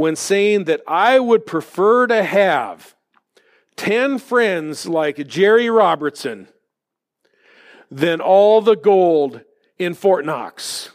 [0.01, 2.95] when saying that I would prefer to have
[3.75, 6.47] 10 friends like Jerry Robertson
[7.91, 9.41] than all the gold
[9.77, 10.89] in Fort Knox.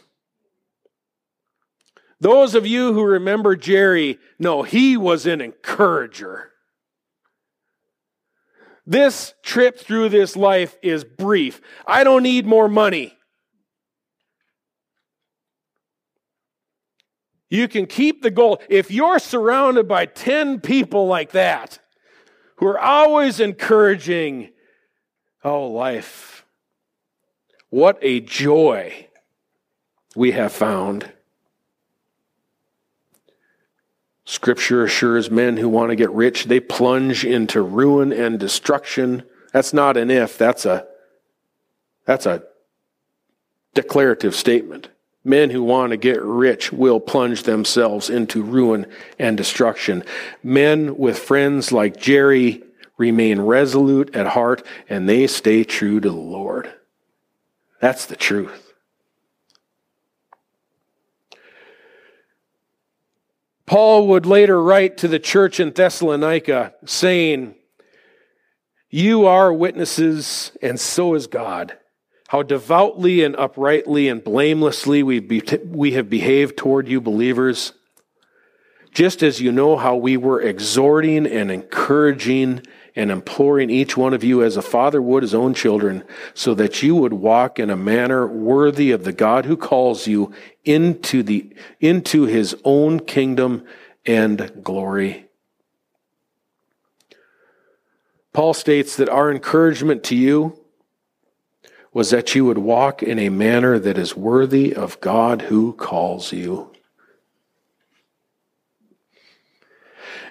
[2.19, 6.51] Those of you who remember Jerry know he was an encourager.
[8.85, 11.61] This trip through this life is brief.
[11.87, 13.16] I don't need more money.
[17.49, 18.61] You can keep the goal.
[18.69, 21.79] If you're surrounded by 10 people like that,
[22.57, 24.49] who are always encouraging,
[25.43, 26.45] oh, life,
[27.69, 29.07] what a joy
[30.15, 31.11] we have found.
[34.25, 39.23] Scripture assures men who want to get rich, they plunge into ruin and destruction.
[39.53, 40.85] That's not an if, that's a
[42.05, 42.43] that's a
[43.73, 44.89] declarative statement.
[45.27, 48.85] Men who want to get rich will plunge themselves into ruin
[49.19, 50.05] and destruction.
[50.41, 52.63] Men with friends like Jerry
[52.95, 56.73] remain resolute at heart and they stay true to the Lord.
[57.81, 58.71] That's the truth.
[63.65, 67.55] Paul would later write to the church in Thessalonica saying,
[68.89, 71.77] You are witnesses, and so is God
[72.27, 77.73] how devoutly and uprightly and blamelessly we, be, we have behaved toward you believers,
[78.93, 82.61] just as you know how we were exhorting and encouraging
[82.95, 86.03] and imploring each one of you as a father would his own children,
[86.33, 90.33] so that you would walk in a manner worthy of the God who calls you
[90.65, 93.63] into the into his own kingdom
[94.05, 95.27] and glory.
[98.33, 100.56] Paul states that our encouragement to you
[101.97, 106.31] was that you would walk in a manner that is worthy of God who calls
[106.31, 106.71] you.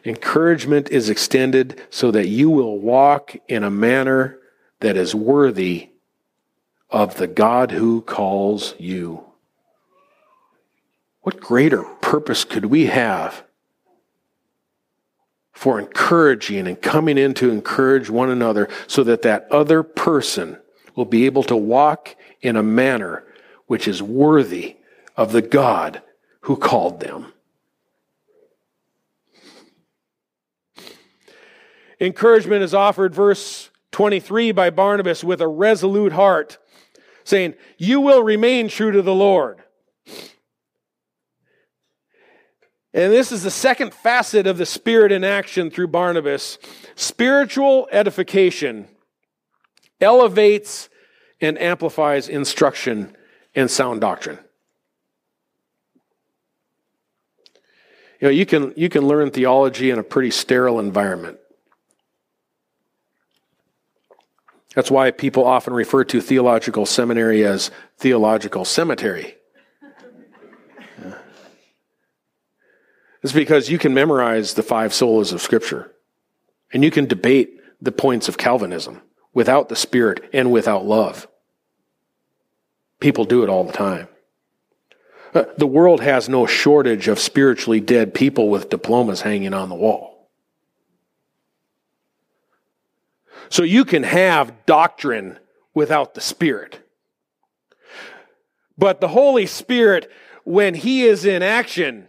[0.04, 4.38] Encouragement is extended so that you will walk in a manner
[4.78, 5.88] that is worthy
[6.88, 9.24] of the God who calls you.
[11.22, 13.42] What greater purpose could we have
[15.52, 20.58] for encouraging and coming in to encourage one another so that that other person
[20.96, 23.22] will be able to walk in a manner
[23.66, 24.76] which is worthy
[25.16, 26.02] of the God
[26.40, 27.32] who called them.
[32.00, 36.58] Encouragement is offered, verse 23, by Barnabas with a resolute heart,
[37.24, 39.62] saying, You will remain true to the Lord.
[42.92, 46.58] And this is the second facet of the Spirit in action through Barnabas.
[46.94, 48.88] Spiritual edification
[50.00, 50.88] elevates
[51.40, 53.16] and amplifies instruction
[53.54, 54.38] and sound doctrine.
[58.20, 61.38] You know, you can, you can learn theology in a pretty sterile environment.
[64.74, 69.36] That's why people often refer to theological seminary as theological cemetery.
[73.22, 75.92] It's because you can memorize the five solas of Scripture
[76.72, 79.02] and you can debate the points of Calvinism
[79.36, 81.28] without the Spirit and without love.
[83.00, 84.08] People do it all the time.
[85.34, 89.74] Uh, the world has no shortage of spiritually dead people with diplomas hanging on the
[89.74, 90.30] wall.
[93.50, 95.38] So you can have doctrine
[95.74, 96.80] without the Spirit.
[98.78, 100.10] But the Holy Spirit,
[100.44, 102.08] when He is in action,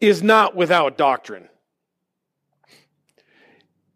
[0.00, 1.48] is not without doctrine.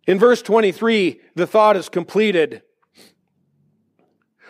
[0.06, 2.62] In verse 23, the thought is completed.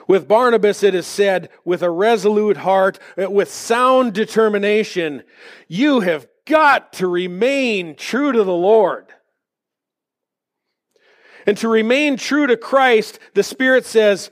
[0.09, 5.23] With Barnabas, it is said, with a resolute heart, uh, with sound determination,
[5.69, 9.07] you have got to remain true to the Lord.
[11.47, 14.31] And to remain true to Christ, the Spirit says,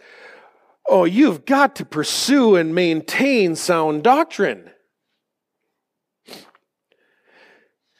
[0.88, 4.70] oh, you've got to pursue and maintain sound doctrine.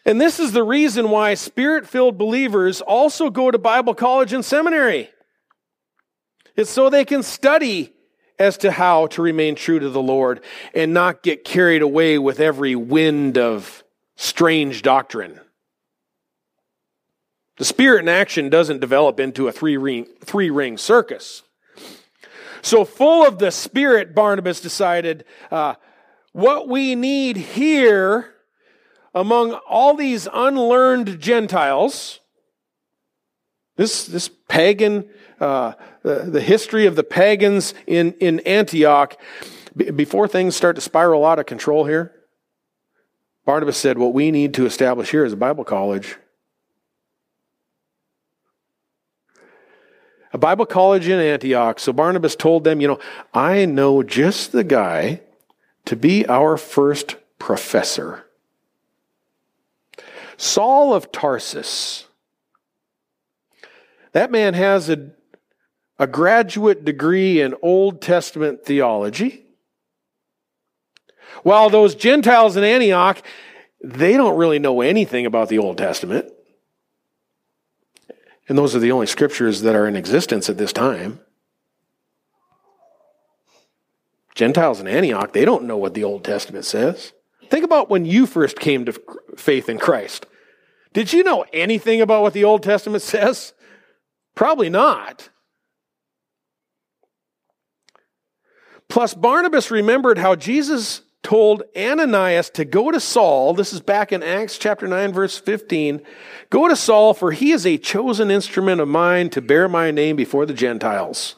[0.05, 4.45] And this is the reason why spirit filled believers also go to Bible college and
[4.45, 5.11] seminary.
[6.57, 7.93] It's so they can study
[8.39, 10.41] as to how to remain true to the Lord
[10.75, 13.85] and not get carried away with every wind of
[14.17, 15.39] strange doctrine.
[17.59, 21.43] The spirit in action doesn't develop into a three ring, three ring circus.
[22.63, 25.75] So, full of the spirit, Barnabas decided uh,
[26.33, 28.35] what we need here
[29.15, 32.21] among all these unlearned Gentiles,
[33.77, 35.09] this, this pagan,
[35.41, 39.17] uh, the, the history of the pagans in, in Antioch,
[39.77, 42.15] b- before things start to spiral out of control here,
[43.45, 46.17] Barnabas said, What we need to establish here is a Bible college.
[50.33, 51.81] A Bible college in Antioch.
[51.81, 52.99] So Barnabas told them, You know,
[53.35, 55.23] I know just the guy
[55.87, 58.27] to be our first professor.
[60.41, 62.07] Saul of Tarsus.
[64.13, 65.11] That man has a,
[65.99, 69.45] a graduate degree in Old Testament theology.
[71.43, 73.23] While those Gentiles in Antioch,
[73.85, 76.33] they don't really know anything about the Old Testament.
[78.49, 81.21] And those are the only scriptures that are in existence at this time.
[84.35, 87.13] Gentiles in Antioch, they don't know what the Old Testament says.
[87.51, 88.99] Think about when you first came to
[89.37, 90.25] faith in Christ.
[90.93, 93.53] Did you know anything about what the Old Testament says?
[94.35, 95.29] Probably not.
[98.89, 103.55] Plus, Barnabas remembered how Jesus told Ananias to go to Saul.
[103.55, 106.01] This is back in Acts chapter 9, verse 15.
[106.49, 110.17] Go to Saul, for he is a chosen instrument of mine to bear my name
[110.17, 111.37] before the Gentiles.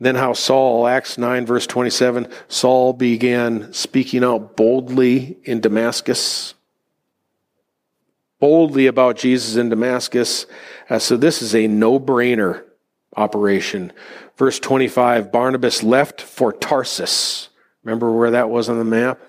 [0.00, 6.54] Then, how Saul, Acts 9, verse 27, Saul began speaking out boldly in Damascus
[8.42, 10.46] boldly about Jesus in Damascus.
[10.90, 12.64] Uh, so this is a no brainer
[13.16, 13.92] operation.
[14.36, 17.50] Verse 25 Barnabas left for Tarsus.
[17.84, 19.20] Remember where that was on the map?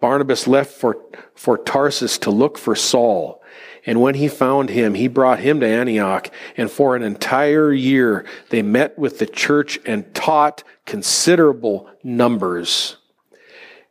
[0.00, 0.96] Barnabas left for,
[1.34, 3.42] for Tarsus to look for Saul.
[3.84, 6.30] And when he found him, he brought him to Antioch.
[6.56, 12.96] And for an entire year, they met with the church and taught considerable numbers.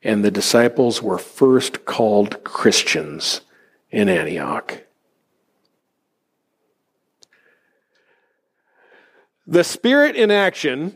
[0.01, 3.41] And the disciples were first called Christians
[3.91, 4.83] in Antioch.
[9.45, 10.95] The Spirit in action,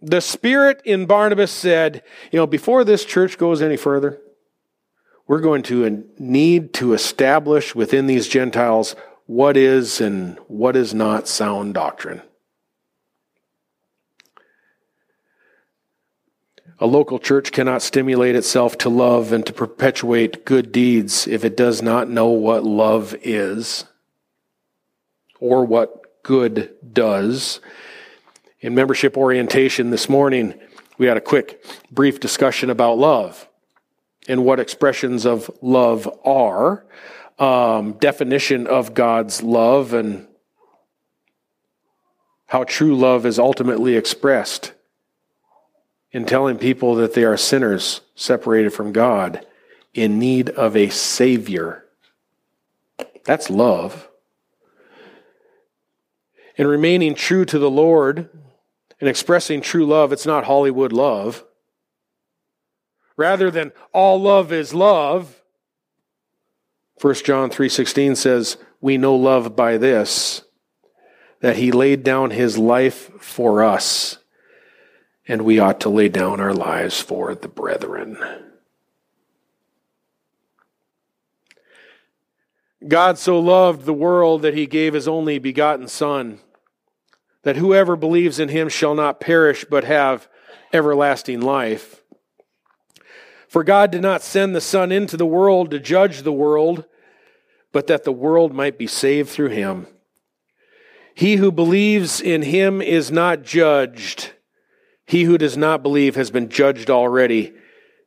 [0.00, 4.18] the Spirit in Barnabas said, you know, before this church goes any further,
[5.26, 11.28] we're going to need to establish within these Gentiles what is and what is not
[11.28, 12.22] sound doctrine.
[16.82, 21.56] A local church cannot stimulate itself to love and to perpetuate good deeds if it
[21.56, 23.84] does not know what love is
[25.38, 27.60] or what good does.
[28.58, 30.54] In membership orientation this morning,
[30.98, 33.48] we had a quick, brief discussion about love
[34.26, 36.84] and what expressions of love are,
[37.38, 40.26] um, definition of God's love, and
[42.46, 44.72] how true love is ultimately expressed
[46.12, 49.46] in telling people that they are sinners separated from God
[49.94, 51.84] in need of a Savior.
[53.24, 54.08] That's love.
[56.56, 58.28] In remaining true to the Lord
[59.00, 61.44] and expressing true love, it's not Hollywood love.
[63.16, 65.42] Rather than all love is love,
[67.00, 70.42] 1 John 3:16 says, "We know love by this,
[71.40, 74.18] that he laid down his life for us,
[75.26, 78.18] and we ought to lay down our lives for the brethren."
[82.88, 86.40] God so loved the world that he gave his only begotten Son,
[87.42, 90.28] that whoever believes in him shall not perish but have
[90.72, 92.02] everlasting life.
[93.46, 96.84] For God did not send the Son into the world to judge the world,
[97.70, 99.86] but that the world might be saved through him.
[101.14, 104.32] He who believes in him is not judged.
[105.12, 107.52] He who does not believe has been judged already,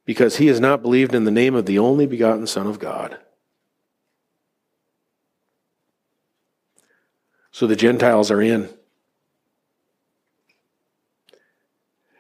[0.06, 3.16] because he has not believed in the name of the only begotten Son of God.
[7.52, 8.70] So the Gentiles are in.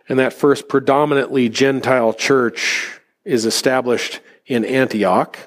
[0.07, 5.39] And that first predominantly Gentile church is established in Antioch.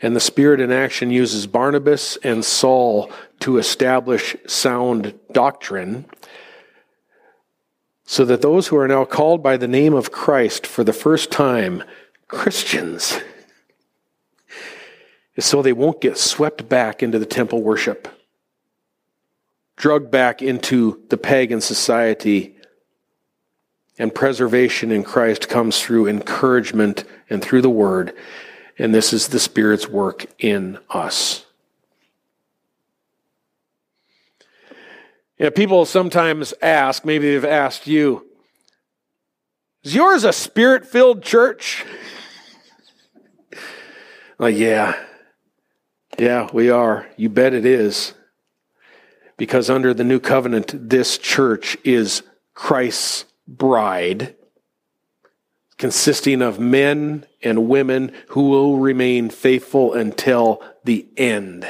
[0.00, 6.06] And the Spirit in action uses Barnabas and Saul to establish sound doctrine
[8.10, 11.30] so that those who are now called by the name of Christ for the first
[11.30, 11.84] time,
[12.26, 13.20] Christians,
[15.36, 18.08] is so they won't get swept back into the temple worship,
[19.76, 22.56] drugged back into the pagan society.
[23.96, 28.12] And preservation in Christ comes through encouragement and through the word.
[28.76, 31.46] And this is the Spirit's work in us.
[35.40, 38.26] You know, people sometimes ask, maybe they've asked you,
[39.82, 41.82] is yours a spirit filled church?
[44.38, 45.02] like, yeah,
[46.18, 47.08] yeah, we are.
[47.16, 48.12] You bet it is.
[49.38, 52.22] Because under the new covenant, this church is
[52.52, 54.36] Christ's bride,
[55.78, 61.66] consisting of men and women who will remain faithful until the end.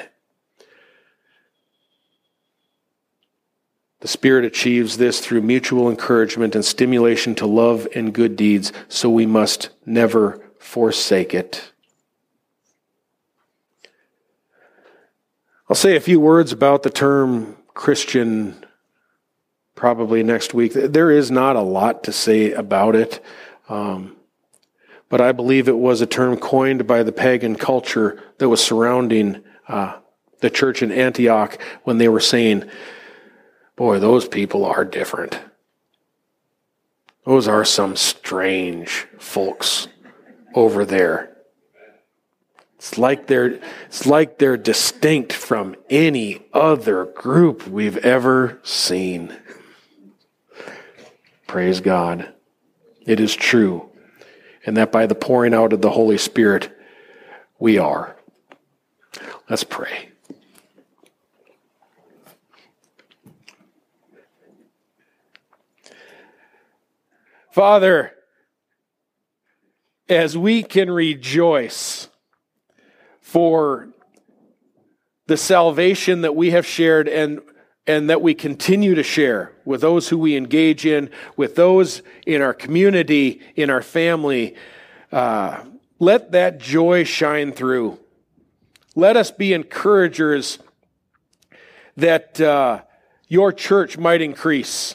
[4.00, 9.10] The Spirit achieves this through mutual encouragement and stimulation to love and good deeds, so
[9.10, 11.72] we must never forsake it.
[15.68, 18.64] I'll say a few words about the term Christian
[19.74, 20.72] probably next week.
[20.72, 23.22] There is not a lot to say about it,
[23.68, 24.16] um,
[25.08, 29.42] but I believe it was a term coined by the pagan culture that was surrounding
[29.68, 29.98] uh,
[30.40, 32.68] the church in Antioch when they were saying,
[33.80, 35.40] Boy, those people are different.
[37.24, 39.88] Those are some strange folks
[40.54, 41.34] over there.
[42.74, 49.34] It's like they're it's like they're distinct from any other group we've ever seen.
[51.46, 52.34] Praise God.
[53.06, 53.88] It is true.
[54.66, 56.70] And that by the pouring out of the Holy Spirit,
[57.58, 58.14] we are.
[59.48, 60.09] Let's pray.
[67.52, 68.12] Father,
[70.08, 72.08] as we can rejoice
[73.20, 73.88] for
[75.26, 77.40] the salvation that we have shared and
[77.86, 82.40] and that we continue to share with those who we engage in, with those in
[82.40, 84.54] our community, in our family.
[85.10, 85.64] Uh,
[85.98, 87.98] let that joy shine through.
[88.94, 90.60] Let us be encouragers
[91.96, 92.82] that uh,
[93.26, 94.94] your church might increase.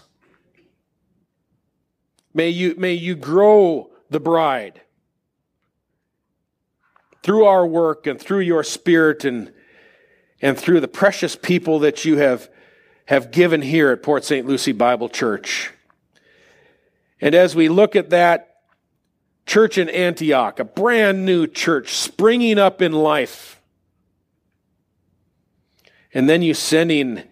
[2.35, 4.81] May you, may you grow the bride
[7.23, 9.53] through our work and through your spirit and,
[10.41, 12.49] and through the precious people that you have,
[13.05, 14.45] have given here at Port St.
[14.45, 15.71] Lucie Bible Church.
[17.21, 18.57] And as we look at that
[19.45, 23.61] church in Antioch, a brand new church springing up in life,
[26.13, 27.23] and then you sending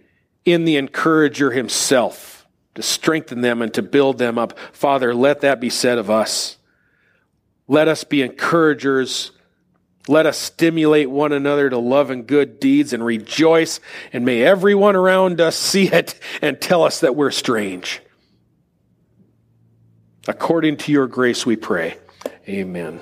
[0.45, 2.32] in the encourager himself
[2.75, 4.57] to strengthen them and to build them up.
[4.71, 6.57] Father, let that be said of us.
[7.67, 9.31] Let us be encouragers
[10.07, 13.79] let us stimulate one another to love and good deeds and rejoice,
[14.11, 18.01] and may everyone around us see it and tell us that we're strange.
[20.27, 21.97] According to your grace, we pray.
[22.47, 22.99] Amen.